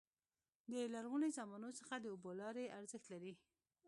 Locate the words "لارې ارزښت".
2.41-3.05